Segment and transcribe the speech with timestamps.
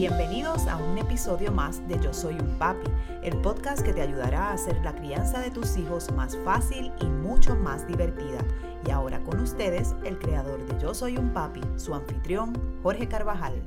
[0.00, 2.90] Bienvenidos a un episodio más de Yo Soy un Papi,
[3.22, 7.04] el podcast que te ayudará a hacer la crianza de tus hijos más fácil y
[7.04, 8.38] mucho más divertida.
[8.86, 13.62] Y ahora con ustedes, el creador de Yo Soy un Papi, su anfitrión, Jorge Carvajal.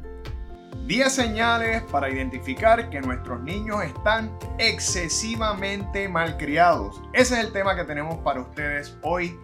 [0.88, 7.00] 10 señales para identificar que nuestros niños están excesivamente malcriados.
[7.14, 9.38] Ese es el tema que tenemos para ustedes hoy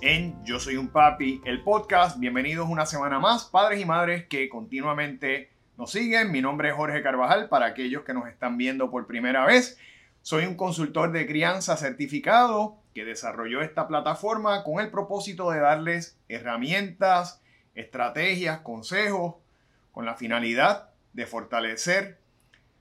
[0.00, 2.18] en Yo Soy un Papi, el podcast.
[2.18, 5.51] Bienvenidos una semana más, padres y madres que continuamente
[5.86, 6.30] siguen.
[6.30, 9.78] Mi nombre es Jorge Carvajal, para aquellos que nos están viendo por primera vez.
[10.22, 16.18] Soy un consultor de crianza certificado que desarrolló esta plataforma con el propósito de darles
[16.28, 17.42] herramientas,
[17.74, 19.36] estrategias, consejos,
[19.92, 22.18] con la finalidad de fortalecer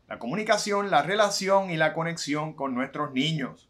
[0.07, 3.69] la comunicación, la relación y la conexión con nuestros niños.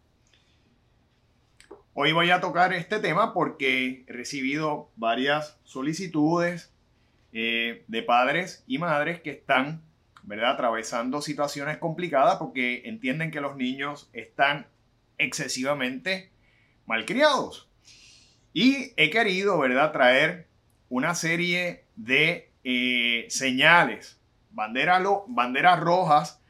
[1.93, 6.70] Hoy voy a tocar este tema porque he recibido varias solicitudes
[7.33, 9.81] eh, de padres y madres que están,
[10.23, 14.67] ¿verdad?, atravesando situaciones complicadas porque entienden que los niños están
[15.17, 16.31] excesivamente
[16.85, 17.69] malcriados.
[18.53, 20.47] Y he querido, ¿verdad?, traer
[20.89, 24.19] una serie de eh, señales,
[24.51, 26.41] banderas, banderas rojas,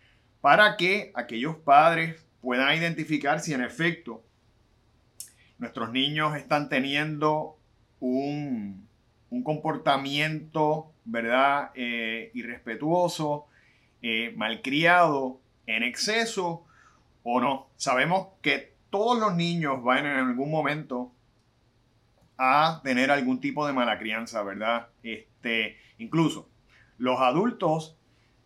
[0.42, 4.23] para que aquellos padres puedan identificar si en efecto
[5.59, 7.59] nuestros niños están teniendo
[8.00, 8.88] un,
[9.31, 11.71] un comportamiento, ¿verdad?
[11.73, 13.47] Eh, irrespetuoso,
[14.01, 16.65] eh, malcriado, en exceso
[17.23, 17.67] o no.
[17.77, 21.11] Sabemos que todos los niños van en algún momento
[22.37, 24.87] a tener algún tipo de mala crianza, ¿verdad?
[25.02, 26.49] Este, incluso
[26.97, 27.97] los adultos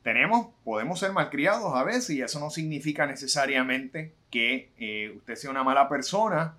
[0.04, 5.50] tenemos, podemos ser malcriados a veces y eso no significa necesariamente que eh, usted sea
[5.50, 6.58] una mala persona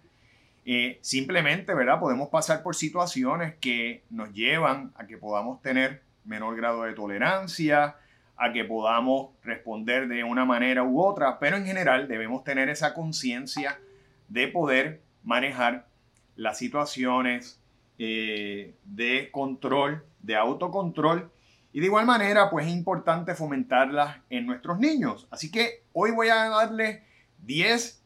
[0.69, 2.00] eh, simplemente, ¿verdad?
[2.00, 7.95] Podemos pasar por situaciones que nos llevan a que podamos tener menor grado de tolerancia,
[8.36, 12.94] a que podamos responder de una manera u otra, pero en general debemos tener esa
[12.94, 13.78] conciencia
[14.27, 15.87] de poder manejar
[16.34, 17.60] las situaciones
[18.00, 21.31] eh, de control, de autocontrol,
[21.72, 25.28] y de igual manera, pues es importante fomentarlas en nuestros niños.
[25.31, 27.04] Así que hoy voy a darle
[27.44, 28.03] 10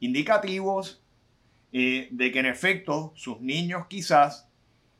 [0.00, 1.01] indicativos
[1.74, 4.46] eh, de que en efecto sus niños quizás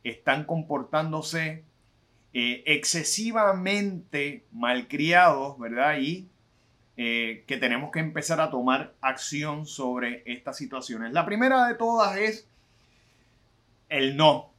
[0.05, 1.65] están comportándose
[2.33, 5.99] eh, excesivamente malcriados, ¿verdad?
[5.99, 6.29] Y
[6.97, 11.13] eh, que tenemos que empezar a tomar acción sobre estas situaciones.
[11.13, 12.49] La primera de todas es
[13.91, 14.51] el no.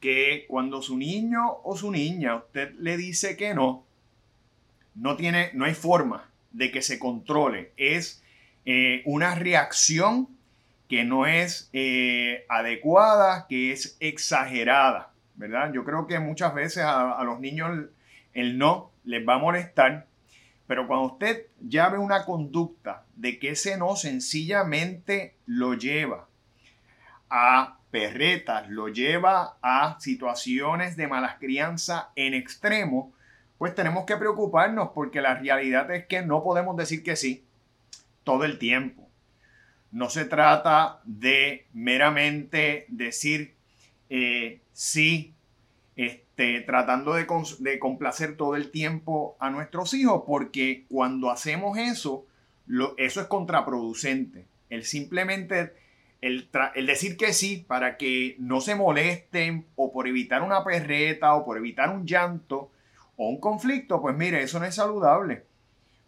[0.00, 3.84] Que cuando su niño o su niña usted le dice que no,
[4.94, 7.72] no tiene, no hay forma de que se controle.
[7.76, 8.22] Es
[9.04, 10.28] una reacción
[10.92, 15.72] que no es eh, adecuada, que es exagerada, ¿verdad?
[15.72, 17.86] Yo creo que muchas veces a, los niños
[18.34, 20.04] el, no les va a molestar,
[20.66, 26.28] pero cuando usted ya ve una conducta de que ese no sencillamente lo lleva
[27.30, 33.14] a perretas, lo lleva a situaciones de malas crianza en extremo,
[33.56, 37.46] pues tenemos que preocuparnos porque la realidad es que no podemos decir que sí
[38.24, 39.08] todo el tiempo.
[39.92, 43.54] No se trata de meramente decir
[44.08, 45.34] eh, sí,
[45.96, 47.26] este, tratando de,
[47.78, 52.26] complacer todo el tiempo a nuestros hijos, porque cuando hacemos eso,
[52.96, 54.46] eso es contraproducente.
[54.70, 55.74] El simplemente,
[56.22, 61.34] el, el, decir que sí para que no se molesten o por evitar una perreta
[61.34, 62.70] o por evitar un llanto
[63.16, 65.44] o un conflicto, pues mire, eso no es saludable.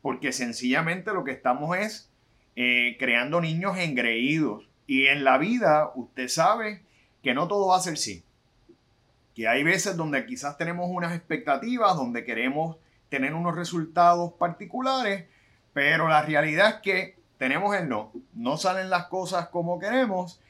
[0.01, 2.11] Porque sencillamente lo que estamos es
[2.57, 4.69] eh, creando niños engreídos.
[4.87, 6.83] Y en la vida usted sabe
[7.23, 8.23] que no todo va a ser sí.
[9.35, 12.77] Que hay veces donde quizás tenemos unas expectativas, donde queremos
[13.09, 15.25] tener unos resultados particulares,
[15.73, 18.13] pero la realidad es que tenemos el no.
[18.35, 20.41] No salen las cosas como queremos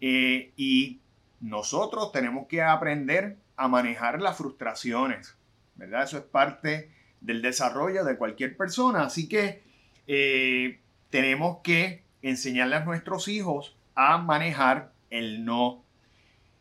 [0.00, 1.00] eh, y
[1.40, 5.36] nosotros tenemos que aprender a manejar las frustraciones,
[5.76, 6.04] ¿verdad?
[6.04, 9.04] Eso es parte del desarrollo de cualquier persona.
[9.04, 9.62] Así que
[10.06, 10.80] eh,
[11.16, 15.82] tenemos que enseñarle a nuestros hijos a manejar el no.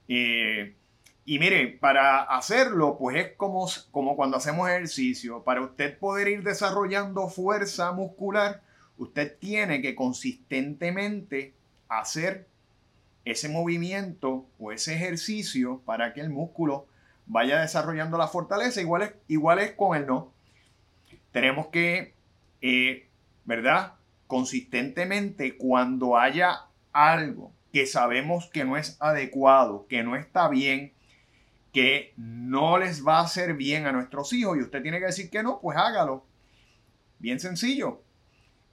[0.07, 0.75] Eh,
[1.25, 5.43] y mire, para hacerlo, pues es como, como cuando hacemos ejercicio.
[5.43, 8.61] Para usted poder ir desarrollando fuerza muscular,
[8.97, 11.53] usted tiene que consistentemente
[11.89, 12.47] hacer
[13.25, 16.87] ese movimiento o ese ejercicio para que el músculo
[17.25, 18.79] vaya desarrollando la fortaleza.
[18.79, 20.31] Igual es, con el no.
[21.33, 22.13] Tenemos que,
[22.61, 23.09] eh,
[23.43, 23.95] ¿verdad?
[24.35, 30.91] Consistentemente cuando haya algo que sabemos que no es adecuado, que no está bien,
[31.71, 35.29] que no les va a hacer bien a nuestros hijos y usted tiene que decir
[35.29, 36.25] que no, pues hágalo.
[37.17, 38.01] Bien sencillo.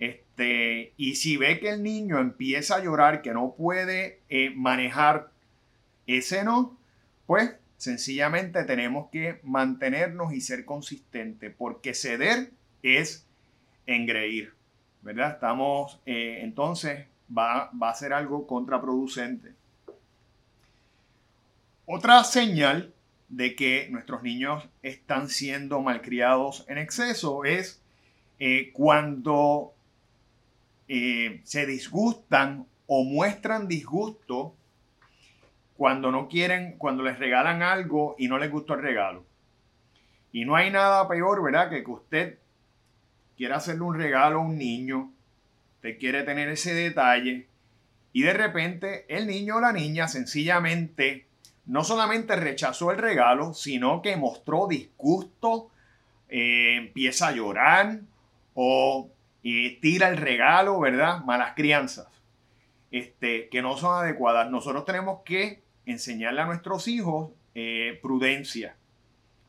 [0.01, 5.31] Este, y si ve que el niño empieza a llorar, que no puede eh, manejar
[6.09, 6.77] ese no,
[7.27, 12.51] pues sencillamente tenemos que mantenernos y ser consistentes, porque ceder
[12.83, 13.29] es
[13.87, 14.55] engreír,
[15.03, 15.33] ¿verdad?
[15.33, 17.07] Estamos, eh, entonces,
[17.37, 19.53] va, va a ser algo contraproducente.
[21.87, 22.93] Otra señal
[23.29, 27.83] de que nuestros niños están siendo malcriados en exceso es
[28.39, 29.73] eh, cuando
[30.87, 34.55] eh, se disgustan o muestran disgusto
[35.77, 39.25] cuando no quieren, cuando les regalan algo y no les gustó el regalo.
[40.31, 41.71] Y no hay nada peor, ¿verdad?
[41.71, 42.39] Que que usted
[43.37, 45.11] quiera hacerle un regalo a un niño,
[45.77, 47.47] usted quiere tener ese detalle
[48.13, 51.27] y de repente el niño o la niña sencillamente
[51.67, 55.71] no solamente rechazó el regalo, sino que mostró disgusto,
[56.29, 58.01] eh, empieza a llorar
[58.55, 59.09] o
[59.43, 61.23] tira el regalo, ¿verdad?
[61.25, 62.09] Malas crianzas,
[62.91, 64.51] este, que no son adecuadas.
[64.51, 68.77] Nosotros tenemos que enseñarle a nuestros hijos eh, prudencia,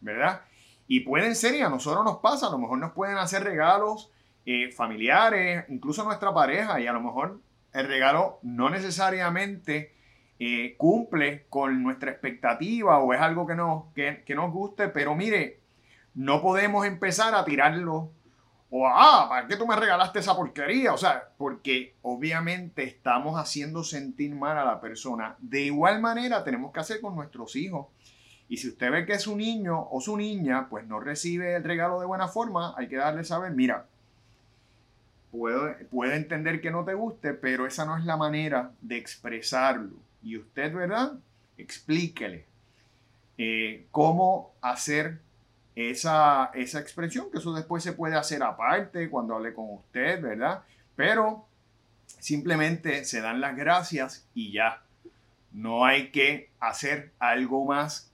[0.01, 0.41] ¿verdad?
[0.93, 4.11] Y pueden ser, y a nosotros nos pasa, a lo mejor nos pueden hacer regalos
[4.45, 7.41] eh, familiares, incluso nuestra pareja, y a lo mejor
[7.73, 9.95] el regalo no necesariamente
[10.37, 15.15] eh, cumple con nuestra expectativa o es algo que nos, que, que nos guste, pero
[15.15, 15.61] mire,
[16.13, 18.11] no podemos empezar a tirarlo
[18.69, 20.93] o, ah, ¿para qué tú me regalaste esa porquería?
[20.93, 25.37] O sea, porque obviamente estamos haciendo sentir mal a la persona.
[25.39, 27.87] De igual manera tenemos que hacer con nuestros hijos.
[28.53, 31.99] Y si usted ve que su niño o su niña, pues no recibe el regalo
[31.99, 33.87] de buena forma, hay que darle saber, mira,
[35.31, 39.95] puede, puede entender que no te guste, pero esa no es la manera de expresarlo.
[40.21, 41.13] Y usted, ¿verdad?
[41.57, 42.45] Explíquele
[43.39, 45.17] eh, cómo hacer
[45.75, 50.61] esa, esa expresión, que eso después se puede hacer aparte cuando hable con usted, ¿verdad?
[50.95, 51.47] Pero
[52.05, 54.83] simplemente se dan las gracias y ya.
[55.51, 58.12] No hay que hacer algo más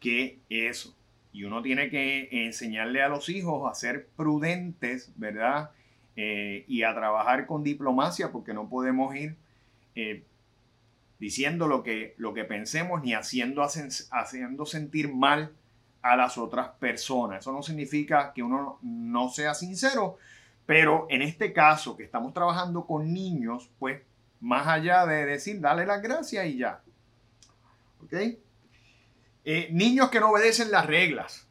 [0.00, 0.94] que eso.
[1.32, 5.70] Y uno tiene que enseñarle a los hijos a ser prudentes, ¿verdad?
[6.16, 9.36] Eh, y a trabajar con diplomacia porque no podemos ir
[9.94, 10.24] eh,
[11.18, 15.52] diciendo lo que, lo que pensemos ni haciendo, haciendo sentir mal
[16.02, 17.40] a las otras personas.
[17.40, 20.16] Eso no significa que uno no sea sincero,
[20.66, 24.02] pero en este caso que estamos trabajando con niños, pues
[24.40, 26.80] más allá de decir, dale las gracias y ya.
[28.04, 28.14] ¿Ok?
[29.50, 31.46] Eh, niños que no obedecen las reglas.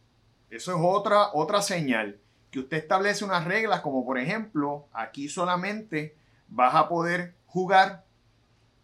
[0.52, 2.20] Eso es otra, otra señal.
[2.52, 6.16] Que usted establece unas reglas como por ejemplo, aquí solamente
[6.48, 8.06] vas a poder jugar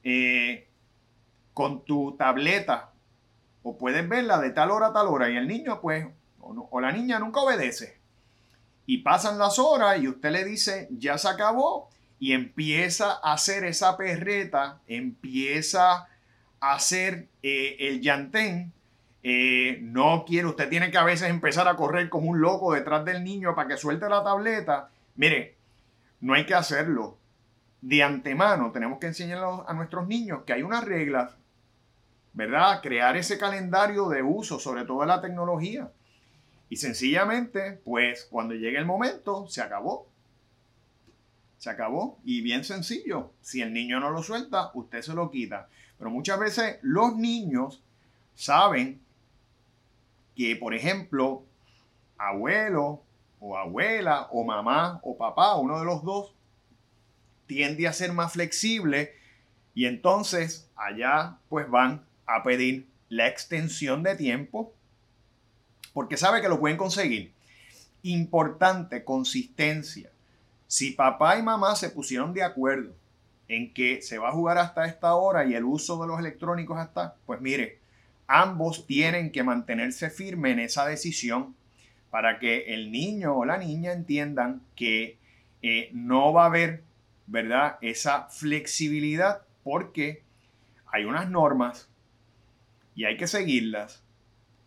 [0.03, 0.67] eh,
[1.53, 2.89] con tu tableta
[3.61, 6.07] o puedes verla de tal hora a tal hora y el niño pues
[6.39, 7.99] o, la niña nunca obedece.
[8.87, 11.87] Y pasan las horas y usted le dice, ya se acabó
[12.17, 16.07] y empieza a hacer esa perreta, empieza
[16.59, 18.73] a hacer eh, el llantén.
[19.23, 23.05] Eh, no quiere, usted tiene que a veces empezar a correr como un loco detrás
[23.05, 24.89] del niño para que suelte la tableta.
[25.15, 25.55] Mire,
[26.19, 27.17] no hay que hacerlo.
[27.81, 31.35] De antemano tenemos que enseñarle a nuestros niños que hay unas reglas
[32.33, 32.81] ¿verdad?
[32.81, 35.91] Crear ese calendario de uso, sobre todo de la tecnología.
[36.69, 40.07] Y sencillamente, pues cuando llegue el momento, se acabó.
[41.59, 42.17] Se acabó.
[42.25, 43.31] Y bien sencillo.
[43.41, 45.69] Si el niño no lo suelta, usted se lo quita.
[45.97, 47.83] Pero muchas veces los niños
[48.33, 48.99] saben
[50.35, 51.43] que, por ejemplo,
[52.17, 53.03] abuelo
[53.39, 56.33] o abuela o mamá o papá, uno de los dos,
[57.45, 59.13] tiende a ser más flexible
[59.73, 64.73] y entonces allá pues van a pedir la extensión de tiempo
[65.93, 67.33] porque sabe que lo pueden conseguir.
[68.01, 70.09] Importante, consistencia.
[70.67, 72.93] Si papá y mamá se pusieron de acuerdo
[73.47, 76.77] en que se va a jugar hasta esta hora y el uso de los electrónicos
[76.79, 77.79] hasta, pues mire,
[78.33, 81.55] ambos tienen que mantenerse firmes en esa decisión
[82.09, 85.19] para que el niño o la niña entiendan que
[85.61, 86.83] eh, no va a haber,
[87.27, 87.77] ¿verdad?
[87.81, 90.23] Esa flexibilidad porque
[90.87, 91.89] hay unas normas
[92.95, 94.03] y hay que seguirlas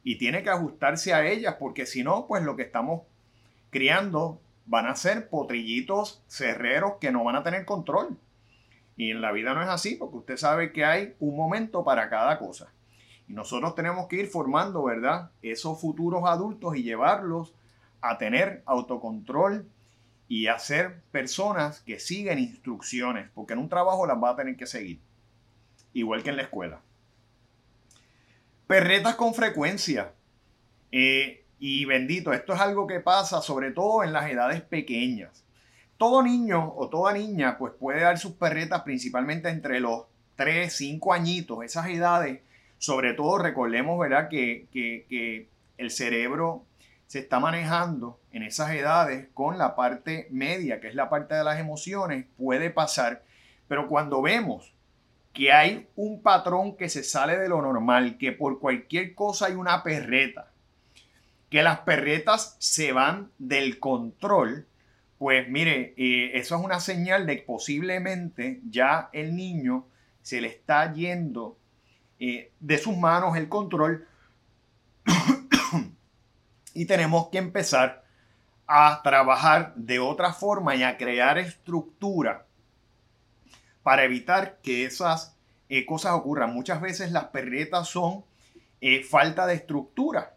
[0.04, 3.02] y tiene que ajustarse a ellas porque si no, pues lo que estamos
[3.70, 8.16] criando van a ser potrillitos cerreros que no van a tener control.
[8.96, 12.08] Y en la vida no es así porque usted sabe que hay un momento para
[12.08, 12.73] cada cosa.
[13.28, 15.30] Y nosotros tenemos que ir formando, ¿verdad?
[15.42, 17.52] Esos futuros adultos y llevarlos
[18.00, 19.66] a tener autocontrol
[20.28, 24.56] y a ser personas que siguen instrucciones, porque en un trabajo las va a tener
[24.56, 25.00] que seguir,
[25.92, 26.80] igual que en la escuela.
[28.66, 30.12] Perretas con frecuencia.
[30.90, 35.45] Eh, y bendito, esto es algo que pasa sobre todo en las edades pequeñas.
[35.97, 40.04] Todo niño o toda niña pues puede dar sus perretas principalmente entre los
[40.35, 42.40] 3, 5 añitos, esas edades.
[42.78, 44.28] Sobre todo recordemos, ¿verdad?
[44.28, 46.64] Que, que el cerebro
[47.06, 51.45] se está manejando en esas edades con la parte media, que es la parte de
[51.45, 53.23] las emociones, puede pasar.
[53.68, 54.73] Pero cuando vemos
[55.33, 59.54] que hay un patrón que se sale de lo normal, que por cualquier cosa hay
[59.54, 60.50] una perreta,
[61.50, 64.66] que las perretas se van del control,
[65.18, 69.87] pues mire, eh, eso es una señal de que posiblemente ya el niño
[70.23, 71.56] se le está yendo
[72.18, 74.06] eh, de sus manos el control
[76.75, 78.04] y tenemos que empezar
[78.66, 82.46] a trabajar de otra forma y a crear estructura
[83.82, 85.37] para evitar que esas
[85.68, 86.52] eh, cosas ocurran.
[86.52, 88.25] Muchas veces las perretas son
[88.80, 90.35] eh, falta de estructura,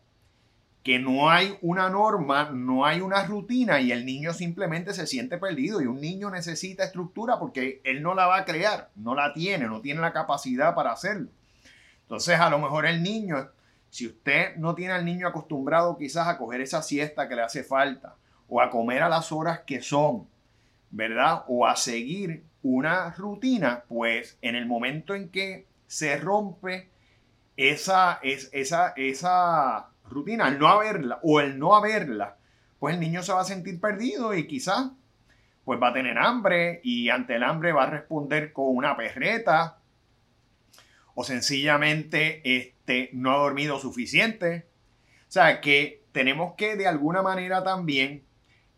[0.83, 5.38] que no hay una norma, no hay una rutina y el niño simplemente se siente
[5.38, 9.33] perdido y un niño necesita estructura porque él no la va a crear, no la
[9.33, 11.29] tiene, no tiene la capacidad para hacerlo.
[12.09, 13.51] Entonces a lo mejor el niño,
[13.91, 17.63] si usted no tiene al niño acostumbrado quizás a coger esa siesta que le hace
[17.63, 18.15] falta
[18.47, 20.27] o a comer a las horas que son,
[20.89, 21.43] ¿verdad?
[21.47, 26.89] O a seguir una rutina, pues en el momento en que se rompe
[27.55, 32.37] esa, es, esa, esa rutina, al no haberla o el no haberla,
[32.79, 34.89] pues el niño se va a sentir perdido y quizás
[35.63, 39.78] pues va a tener hambre y ante el hambre va a responder con una perreta
[41.19, 44.67] o sencillamente este, no ha dormido suficiente.
[45.27, 48.23] O sea que tenemos que de alguna manera también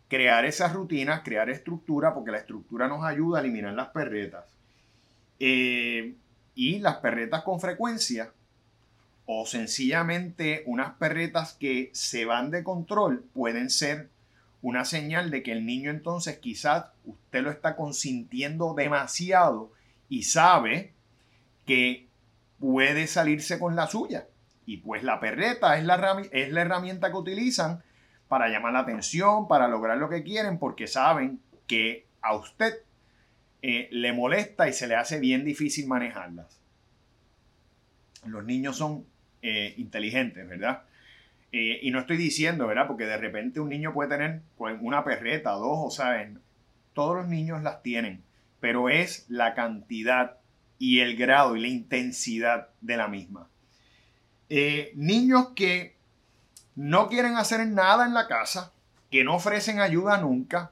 [0.08, 4.46] crear esas rutinas, crear estructura, porque la estructura nos ayuda a eliminar las perretas.
[5.40, 6.16] Eh,
[6.56, 8.34] y las perretas con frecuencia,
[9.28, 14.10] o sencillamente unas perretas que se van de control, pueden ser
[14.64, 19.72] una señal de que el niño entonces quizás usted lo está consintiendo demasiado
[20.10, 20.94] y sabe
[21.68, 22.10] que
[22.62, 24.28] puede salirse con la suya.
[24.66, 27.84] Y pues la perreta es la, es la herramienta que utilizan
[28.30, 32.76] para llamar la atención, para lograr lo que quieren, porque saben que a usted
[33.62, 36.62] eh, le molesta y se le hace bien difícil manejarlas.
[38.26, 39.06] Los niños son
[39.42, 40.84] eh, inteligentes, ¿verdad?
[41.52, 42.88] Eh, y no estoy diciendo, ¿verdad?
[42.88, 46.32] Porque de repente un niño puede tener pues, una perreta, dos, o sea,
[46.94, 48.22] todos los niños las tienen,
[48.60, 50.38] pero es la cantidad
[50.82, 53.48] y el grado y la intensidad de la misma.
[54.96, 55.96] niños que
[56.76, 58.74] no quieren hacer nada en la casa,
[59.12, 60.72] que no ofrecen ayuda nunca,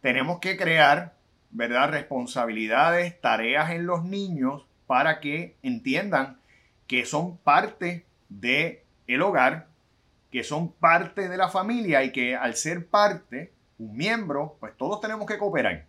[0.00, 1.14] tenemos que crear,
[1.52, 1.90] ¿verdad?
[1.90, 6.38] Responsabilidades, tareas en los niños para que entiendan
[6.88, 9.68] que son parte del el hogar,
[10.32, 15.00] que son parte de la familia y que al ser parte, un miembro, pues todos
[15.00, 15.86] tenemos que cooperar.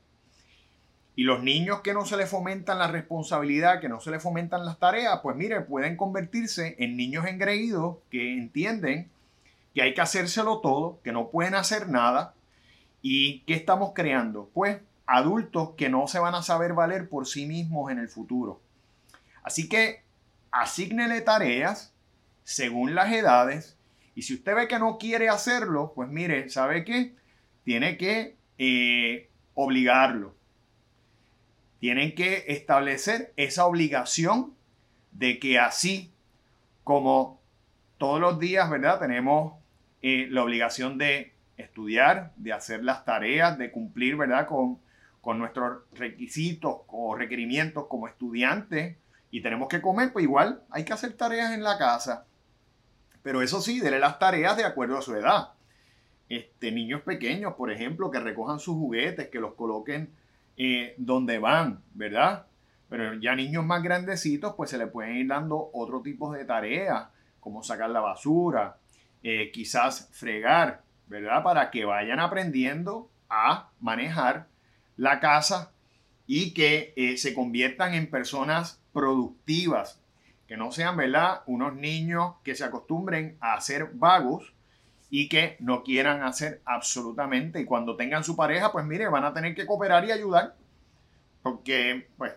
[1.15, 4.65] Y los niños que no se les fomentan la responsabilidad, que no se les fomentan
[4.65, 9.10] las tareas, pues mire, pueden convertirse en niños engreídos que entienden
[9.74, 12.34] que hay que hacérselo todo, que no pueden hacer nada.
[13.01, 14.50] ¿Y qué estamos creando?
[14.53, 18.62] Pues adultos que no se van a saber valer por sí mismos en el futuro.
[19.44, 20.03] Así que
[20.51, 21.94] asígnele tareas
[22.44, 23.77] según las edades.
[24.15, 27.15] Y si usted ve que no quiere hacerlo, pues mire, ¿sabe qué?
[27.63, 30.36] Tiene que eh, obligarlo.
[31.82, 34.54] Tienen que establecer esa obligación
[35.12, 36.12] de que así
[36.84, 37.42] como
[37.98, 39.00] todos los días, ¿verdad?
[39.00, 39.56] Tenemos
[40.04, 44.46] eh, la obligación de estudiar, de hacer las tareas, de cumplir, ¿verdad?
[44.46, 44.78] Con,
[45.22, 48.98] con nuestros requisitos o requerimientos como estudiantes
[49.32, 52.28] y tenemos que comer, pues igual hay que hacer tareas en la casa.
[53.24, 55.54] Pero eso sí, dele las tareas de acuerdo a su edad.
[56.30, 60.12] Este, niños pequeños, por ejemplo, que recojan sus juguetes, que los coloquen
[60.63, 62.46] eh, donde van, ¿verdad?
[62.88, 67.08] Pero ya niños más grandecitos, pues se le pueden ir dando otro tipo de tareas,
[67.39, 68.77] como sacar la basura,
[69.24, 71.41] eh, quizás fregar, ¿verdad?
[71.41, 74.50] Para que vayan aprendiendo a manejar
[74.98, 75.72] la casa
[76.27, 80.00] y que eh, se conviertan en personas productivas,
[80.48, 81.41] que no sean, ¿verdad?
[81.48, 84.53] Unos niños que se acostumbren a ser vagos
[85.13, 87.60] y que no quieran hacer absolutamente.
[87.60, 90.56] Y cuando tengan su pareja, pues mire, van a tener que cooperar y ayudar.
[91.44, 92.32] Porque, pues,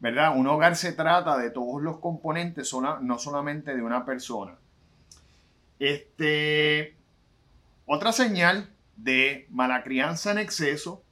[0.00, 0.34] ¿verdad?
[0.34, 2.72] Un hogar se trata de todos los componentes,
[3.02, 4.56] no solamente de una persona.
[5.78, 6.96] Este,
[7.84, 11.02] otra señal de mala crianza en exceso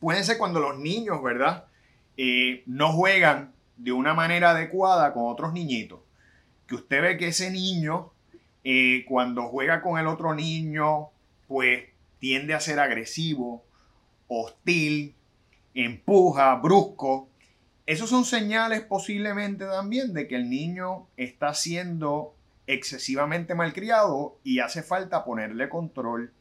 [0.00, 1.64] puede ser cuando los niños, ¿verdad?
[2.18, 6.00] Eh, no juegan de una manera adecuada con otros niñitos.
[6.66, 8.12] que usted ve que ese niño,
[9.06, 11.10] cuando juega con el otro niño,
[11.48, 11.84] pues
[12.18, 13.64] tiende a ser agresivo,
[14.28, 15.14] hostil,
[15.74, 17.28] empuja, brusco.
[17.86, 22.34] Esos son señales posiblemente también de que el niño está siendo
[22.66, 26.32] excesivamente malcriado y hace falta ponerle control.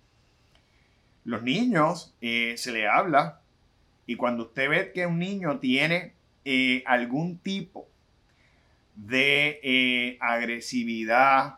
[1.23, 3.41] Los niños eh, se le habla
[4.05, 6.13] y cuando usted ve que un niño tiene
[6.45, 7.87] eh, algún tipo
[8.95, 11.55] de eh, agresividad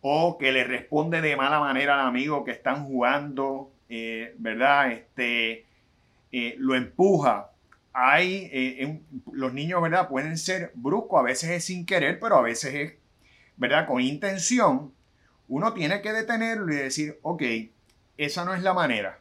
[0.00, 4.92] o que le responde de mala manera al amigo que están jugando, ¿verdad?
[4.92, 5.64] Este,
[6.58, 7.50] lo empuja.
[7.92, 9.02] Hay,
[9.32, 10.08] los niños, ¿verdad?
[10.08, 12.92] Pueden ser bruscos, a veces es sin querer, pero a veces es
[13.58, 13.86] ¿verdad?
[13.86, 14.92] Con intención,
[15.48, 17.42] uno tiene que detenerlo y decir, ok,
[18.16, 19.20] esa no es la manera.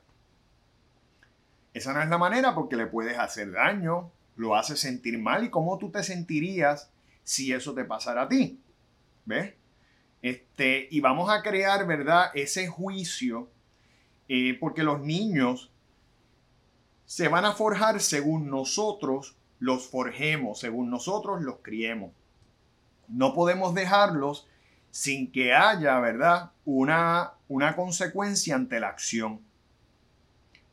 [1.73, 5.49] Esa no es la manera porque le puedes hacer daño, lo hace sentir mal y
[5.49, 6.91] cómo tú te sentirías
[7.23, 8.59] si eso te pasara a ti.
[9.25, 9.53] ¿Ves?
[10.21, 12.31] Este, y vamos a crear, ¿verdad?
[12.33, 13.49] Ese juicio,
[14.27, 15.71] eh, porque los niños
[17.05, 22.11] se van a forjar según nosotros los forjemos, según nosotros los criemos
[23.07, 24.47] no podemos dejarlos
[24.91, 26.51] sin que haya, ¿verdad?
[26.65, 29.41] Una, una consecuencia ante la acción.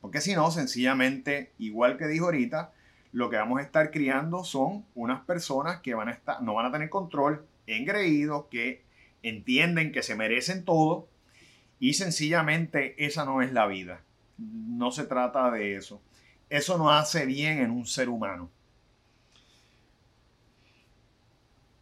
[0.01, 2.73] Porque si no, sencillamente, igual que dijo ahorita,
[3.13, 6.67] lo que vamos a estar criando son unas personas que van a estar, no van
[6.67, 8.85] a tener control, engreídos, que
[9.29, 11.09] entienden que se merecen todo
[11.81, 14.03] y sencillamente esa no es la vida.
[14.39, 16.01] No se trata de eso.
[16.49, 18.51] Eso no hace bien en un ser humano.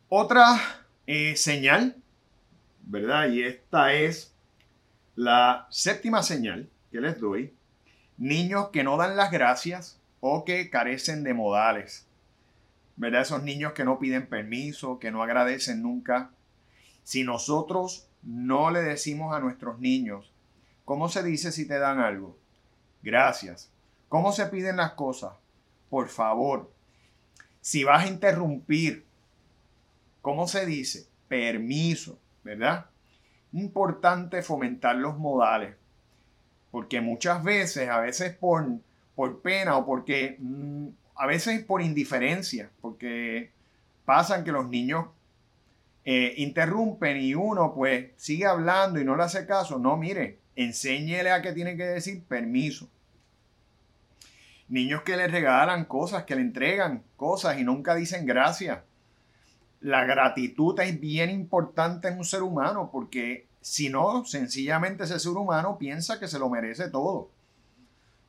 [0.09, 0.61] Otra
[1.07, 1.97] eh, señal,
[2.83, 3.29] ¿verdad?
[3.29, 4.35] Y esta es
[5.17, 7.55] la séptima señal que les doy.
[8.19, 12.07] Niños que no dan las gracias o que carecen de modales.
[12.97, 13.23] ¿Verdad?
[13.23, 16.31] Esos niños que no piden permiso, que no agradecen nunca.
[17.05, 20.31] Si nosotros no le decimos a nuestros niños,
[20.85, 22.37] ¿cómo se dice si te dan algo?
[23.03, 23.71] Gracias.
[24.09, 25.33] ¿Cómo se piden las cosas?
[25.91, 26.71] Por favor.
[27.61, 29.05] Si vas a interrumpir
[30.23, 31.07] ¿cómo se dice?
[31.29, 32.87] Permiso, ¿verdad?
[33.53, 35.75] Importante fomentar los modales,
[36.71, 38.67] porque muchas veces, a veces por,
[39.15, 43.51] por pena o porque, mm, a veces por indiferencia, porque
[44.07, 45.09] pasan que los niños
[46.05, 49.79] eh, interrumpen y uno pues sigue hablando y no le hace caso.
[49.79, 52.89] No, mire, enséñele a que tiene que decir permiso.
[54.69, 58.79] Niños que le regalan cosas, que le entregan cosas y nunca dicen gracias
[59.83, 65.33] la gratitud es bien importante en un ser humano porque si no, sencillamente ese ser
[65.33, 67.31] humano piensa que se lo merece todo.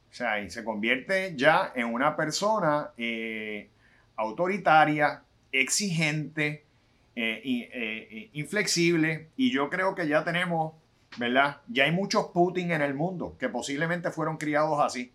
[0.10, 3.70] O sea, y se convierte ya en una persona eh,
[4.16, 6.66] autoritaria, exigente,
[7.16, 9.30] eh, eh, inflexible.
[9.38, 10.74] Y yo creo que ya tenemos,
[11.18, 11.62] ¿verdad?
[11.68, 15.12] Ya hay muchos Putin en el mundo que posiblemente fueron criados así.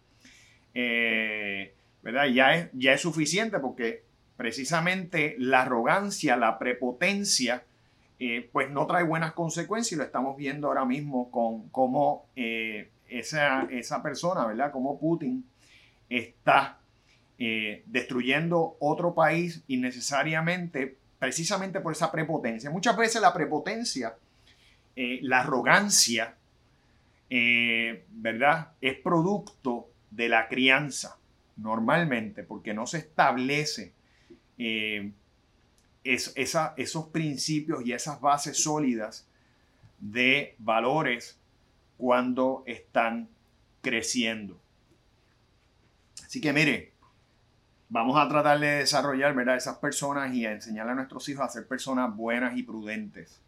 [2.02, 2.26] ¿Verdad?
[2.26, 4.04] Ya es, ya es suficiente porque
[4.36, 7.64] precisamente la arrogancia, la prepotencia,
[8.20, 12.90] eh, pues no trae buenas consecuencias y lo estamos viendo ahora mismo con cómo eh,
[13.08, 14.70] esa, esa, persona, ¿verdad?
[14.70, 15.44] Como Putin
[16.08, 16.78] está
[17.38, 22.70] eh, destruyendo otro país innecesariamente, precisamente por esa prepotencia.
[22.70, 24.16] Muchas veces la prepotencia,
[24.96, 26.36] la arrogancia,
[27.28, 28.72] ¿verdad?
[28.80, 31.18] Es producto de la crianza,
[31.56, 33.92] normalmente, porque no se establece
[34.58, 35.12] eh,
[36.04, 39.26] es, esos principios y esas bases sólidas
[40.00, 41.38] de valores
[41.96, 43.28] cuando están
[43.82, 44.58] creciendo.
[46.24, 46.92] Así que mire,
[47.88, 49.56] vamos a tratar de desarrollar ¿verdad?
[49.56, 53.40] esas personas y a enseñarle a nuestros hijos a ser personas buenas y prudentes,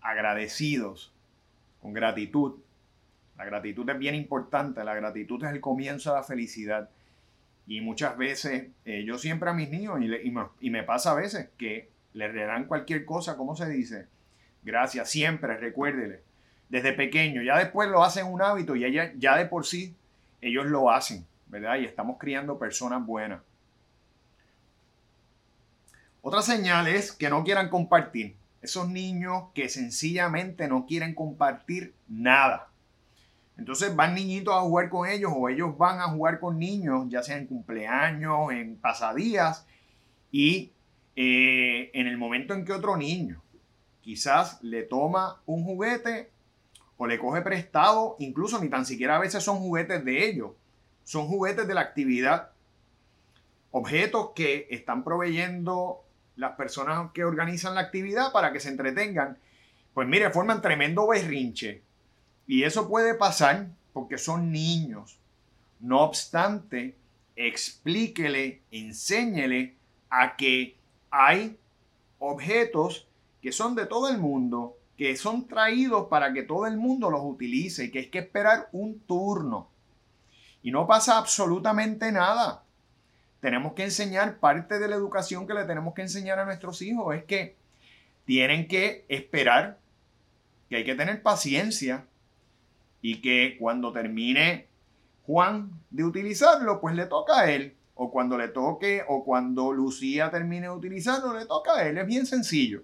[0.00, 1.12] agradecidos,
[1.80, 2.60] con gratitud.
[3.36, 6.90] La gratitud es bien importante, la gratitud es el comienzo de la felicidad.
[7.66, 9.98] Y muchas veces, eh, yo siempre a mis niños,
[10.60, 14.08] y, me, pasa a veces que le dan cualquier cosa, ¿cómo se dice?
[14.62, 16.22] Gracias, siempre, recuérdele.
[16.68, 19.96] Desde pequeño, ya después lo hacen un hábito y ella, ya de por sí
[20.40, 21.78] ellos lo hacen, ¿verdad?
[21.78, 23.42] Y estamos criando personas buenas.
[26.22, 28.36] Otra señal es que no quieran compartir.
[28.62, 32.68] Esos niños que sencillamente no quieren compartir nada.
[33.56, 37.22] Entonces van niñitos a jugar con ellos o ellos van a jugar con niños, ya
[37.22, 39.66] sea en cumpleaños, en pasadías,
[40.30, 40.72] y
[41.16, 43.42] eh, en el momento en que otro niño
[44.00, 46.30] quizás le toma un juguete
[46.96, 50.52] o le coge prestado, incluso ni tan siquiera a veces son juguetes de ellos,
[51.04, 52.50] son juguetes de la actividad,
[53.72, 56.04] objetos que están proveyendo
[56.36, 59.38] las personas que organizan la actividad para que se entretengan,
[59.94, 61.82] pues mire, forman tremendo berrinche.
[62.46, 65.18] Y eso puede pasar porque son niños.
[65.80, 66.96] No obstante,
[67.36, 69.76] explíquele, enséñele
[70.08, 70.76] a que
[71.10, 71.56] hay
[72.18, 73.06] objetos
[73.40, 77.22] que son de todo el mundo, que son traídos para que todo el mundo los
[77.24, 79.69] utilice y que hay que esperar un turno.
[80.62, 82.62] Y no pasa absolutamente nada.
[83.40, 87.14] Tenemos que enseñar parte de la educación que le tenemos que enseñar a nuestros hijos.
[87.14, 87.56] Es que
[88.26, 89.78] tienen que esperar,
[90.68, 92.04] que hay que tener paciencia
[93.00, 94.66] y que cuando termine
[95.26, 97.74] Juan de utilizarlo, pues le toca a él.
[97.94, 101.98] O cuando le toque, o cuando Lucía termine de utilizarlo, le toca a él.
[101.98, 102.82] Es bien sencillo.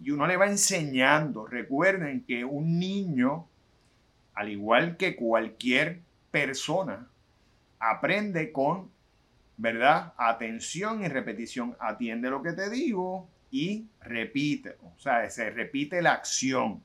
[0.00, 1.46] Y uno le va enseñando.
[1.46, 3.46] Recuerden que un niño,
[4.34, 6.00] al igual que cualquier
[6.34, 7.06] persona,
[7.78, 8.90] aprende con,
[9.56, 10.14] ¿verdad?
[10.16, 11.76] Atención y repetición.
[11.78, 14.76] Atiende lo que te digo y repite.
[14.82, 16.82] O sea, se repite la acción.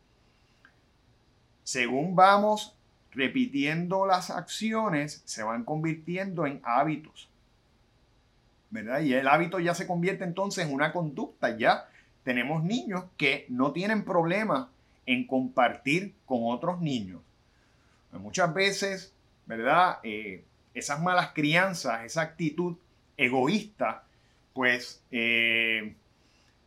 [1.63, 2.77] Según vamos
[3.11, 7.27] repitiendo las acciones, se van convirtiendo en hábitos.
[8.69, 8.99] ¿Verdad?
[8.99, 11.57] Y el hábito ya se convierte entonces en una conducta.
[11.57, 11.89] Ya
[12.23, 14.69] tenemos niños que no tienen problema
[15.07, 17.21] en compartir con otros niños.
[18.11, 19.13] Muchas veces,
[19.49, 19.97] ¿verdad?
[20.03, 22.77] Eh, esas malas crianzas, esa actitud
[23.17, 24.03] egoísta,
[24.53, 25.95] pues eh,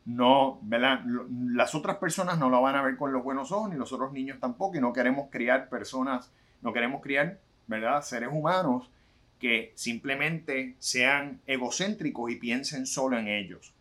[0.05, 1.05] no, ¿verdad?
[1.31, 4.13] Las otras personas no lo van a ver con los buenos ojos, ni los otros
[4.13, 8.03] niños tampoco, y no queremos criar personas, no queremos criar, ¿verdad?
[8.03, 8.91] Seres humanos
[9.39, 13.73] que simplemente sean egocéntricos y piensen solo en ellos.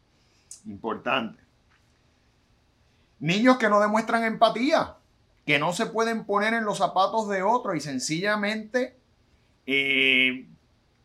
[0.67, 1.39] Importante.
[3.19, 4.95] Niños que no demuestran empatía,
[5.51, 8.95] que no se pueden poner en los zapatos de otro y sencillamente
[9.65, 10.47] eh,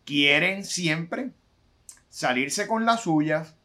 [0.04, 1.32] quieren siempre
[2.08, 3.56] salirse con las suyas,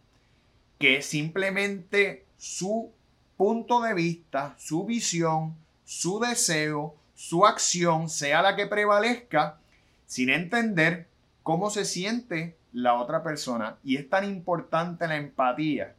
[0.79, 2.91] que simplemente su
[3.37, 9.59] punto de vista, su visión, su deseo, su acción sea la que prevalezca
[10.07, 11.07] sin entender
[11.43, 13.77] cómo se siente la otra persona.
[13.83, 15.93] Y es tan importante la empatía,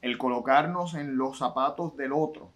[0.00, 2.50] el colocarnos en los zapatos del otro,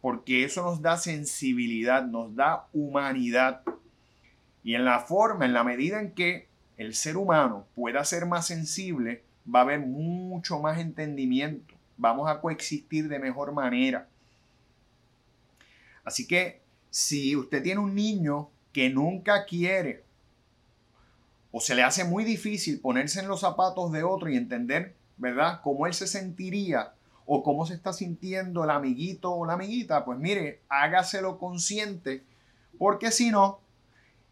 [0.00, 3.62] porque eso nos da sensibilidad, nos da humanidad.
[4.62, 8.46] Y en la forma, en la medida en que el ser humano pueda ser más
[8.46, 14.08] sensible, va a haber mucho más entendimiento, vamos a coexistir de mejor manera.
[16.04, 16.60] Así que
[16.90, 20.04] si usted tiene un niño que nunca quiere
[21.52, 25.60] o se le hace muy difícil ponerse en los zapatos de otro y entender, ¿verdad?,
[25.62, 26.94] cómo él se sentiría
[27.32, 32.24] o cómo se está sintiendo el amiguito o la amiguita, pues mire, hágaselo consciente,
[32.76, 33.60] porque si no,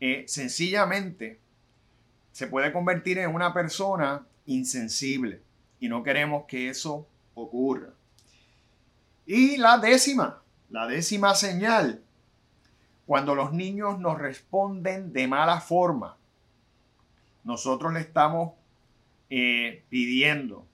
[0.00, 1.38] eh, sencillamente
[2.32, 5.40] se puede convertir en una persona insensible
[5.78, 7.90] y no queremos que eso ocurra.
[9.26, 12.02] Y la décima, la décima señal,
[13.06, 16.16] cuando los niños nos responden de mala forma,
[17.44, 18.54] nosotros le estamos
[19.30, 20.66] eh, pidiendo,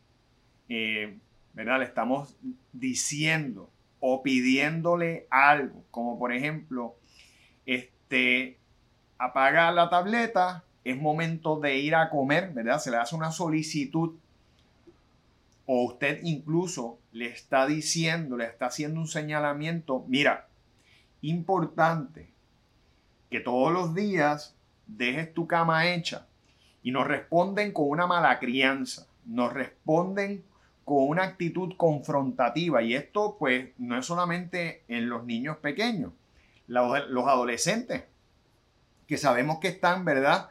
[0.70, 1.18] eh,
[1.54, 1.78] ¿verdad?
[1.78, 2.36] Le estamos
[2.72, 6.96] diciendo o pidiéndole algo, como por ejemplo,
[7.64, 8.58] este,
[9.18, 12.78] apaga la tableta es momento de ir a comer, ¿verdad?
[12.78, 14.16] Se le hace una solicitud
[15.66, 20.48] o usted incluso le está diciendo, le está haciendo un señalamiento, mira,
[21.22, 22.28] importante
[23.30, 24.54] que todos los días
[24.86, 26.26] dejes tu cama hecha
[26.82, 30.44] y nos responden con una mala crianza, nos responden
[30.84, 36.12] con una actitud confrontativa y esto pues no es solamente en los niños pequeños,
[36.66, 38.04] los adolescentes
[39.06, 40.50] que sabemos que están, ¿verdad?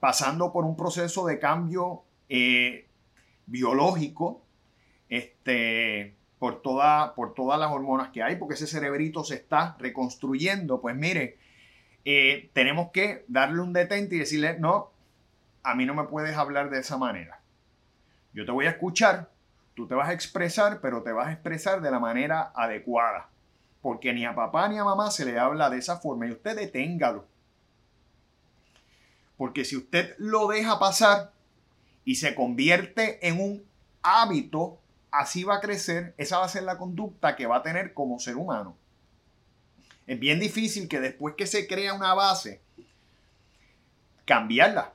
[0.00, 2.86] pasando por un proceso de cambio eh,
[3.46, 4.42] biológico,
[5.08, 10.80] este, por, toda, por todas las hormonas que hay, porque ese cerebrito se está reconstruyendo,
[10.80, 11.38] pues mire,
[12.04, 14.90] eh, tenemos que darle un detente y decirle, no,
[15.62, 17.40] a mí no me puedes hablar de esa manera.
[18.32, 19.30] Yo te voy a escuchar,
[19.78, 23.30] tú te vas a expresar, pero te vas a expresar de la manera adecuada.
[23.80, 26.54] Porque ni a papá ni a mamá se le habla de esa forma y usted
[26.54, 27.24] deténgalo
[29.38, 31.32] porque si usted lo deja pasar
[32.04, 33.64] y se convierte en un
[34.02, 34.80] hábito,
[35.12, 38.18] así va a crecer, esa va a ser la conducta que va a tener como
[38.18, 38.76] ser humano.
[40.08, 42.60] Es bien difícil que después que se crea una base,
[44.24, 44.92] cambiarla.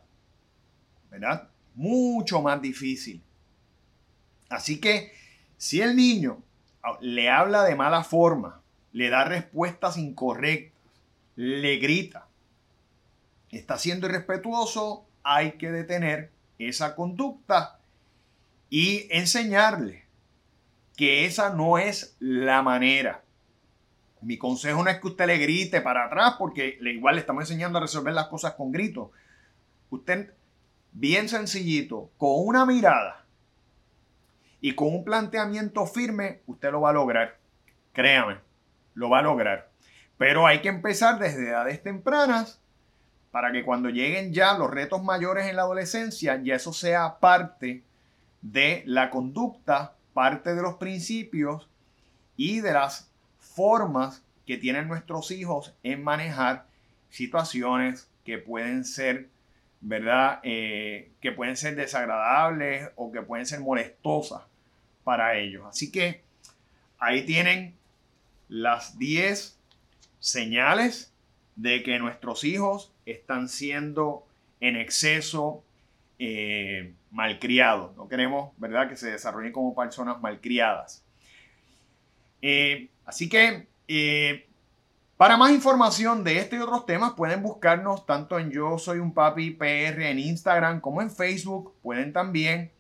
[1.10, 1.48] ¿Verdad?
[1.74, 3.24] Mucho más difícil.
[4.54, 5.12] Así que
[5.58, 6.44] si el niño
[7.02, 8.62] le habla de mala forma,
[8.92, 10.80] le da respuestas incorrectas,
[11.36, 12.28] le grita,
[13.50, 17.80] está siendo irrespetuoso, hay que detener esa conducta
[18.70, 20.06] y enseñarle
[20.96, 23.24] que esa no es la manera.
[24.22, 27.80] Mi consejo no es que usted le grite para atrás porque igual le estamos enseñando
[27.80, 29.10] a resolver las cosas con gritos.
[29.90, 30.32] Usted,
[30.92, 33.23] bien sencillito, con una mirada
[34.64, 37.38] y con un planteamiento firme, usted lo va a lograr.
[37.92, 38.38] Créame,
[38.94, 39.70] lo va a lograr.
[40.18, 42.62] Pero hay que empezar desde edades tempranas
[43.32, 47.84] para que cuando lleguen ya los retos mayores en la adolescencia, ya eso sea parte
[48.42, 51.68] de la conducta, parte de los principios
[52.38, 56.68] y de las formas que tienen nuestros hijos en manejar
[57.10, 59.28] situaciones que pueden ser,
[59.82, 60.40] ¿verdad?
[60.44, 64.53] Eh, que pueden ser desagradables o que pueden ser molestosas
[65.04, 65.66] para ellos.
[65.68, 66.22] Así que
[67.00, 67.76] ahí tienen
[68.48, 69.58] las 10
[70.20, 71.14] señales
[71.56, 74.26] de que nuestros hijos están siendo
[74.60, 75.64] en exceso
[76.20, 77.96] eh, malcriados.
[77.98, 81.04] No queremos, ¿verdad?, que se desarrollen como personas malcriadas.
[82.42, 84.48] Eh, así que, eh,
[85.18, 89.14] para más información de este y otros temas, pueden buscarnos tanto en Yo Soy un
[89.14, 91.74] Papi PR en Instagram como en Facebook.
[91.82, 92.72] Pueden también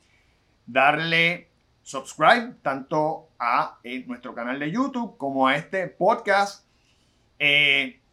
[0.65, 1.49] darle
[1.83, 6.65] subscribe tanto a nuestro canal de YouTube como a este podcast.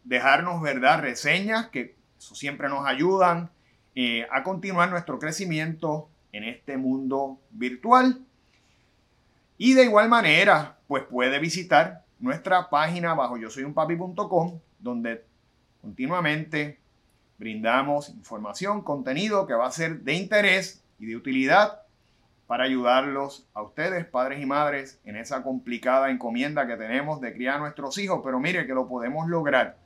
[0.03, 3.49] dejarnos, ¿verdad?, reseñas que eso siempre nos ayudan
[3.95, 8.21] eh, a continuar nuestro crecimiento en este mundo virtual.
[9.57, 15.25] Y de igual manera, pues puede visitar nuestra página bajo yo soy un papi.com, donde
[15.81, 16.79] continuamente
[17.37, 21.81] brindamos información, contenido que va a ser de interés y de utilidad
[22.51, 27.55] para ayudarlos a ustedes, padres y madres, en esa complicada encomienda que tenemos de criar
[27.55, 28.19] a nuestros hijos.
[28.25, 29.77] Pero mire que lo podemos lograr.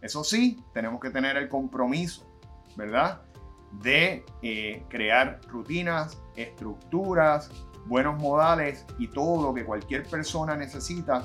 [0.00, 2.26] Eso sí, tenemos que tener el compromiso,
[2.78, 3.20] ¿verdad?
[3.72, 7.50] de eh, crear rutinas, estructuras,
[7.84, 11.24] buenos modales y todo lo que cualquier persona necesita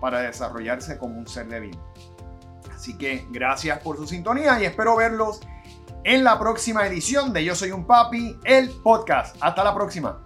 [0.00, 1.78] para desarrollarse como un ser de vida.
[2.72, 5.40] Así que gracias por su sintonía y espero verlos
[6.04, 9.36] en la próxima edición de Yo Soy un Papi, el podcast.
[9.40, 10.22] Hasta la próxima.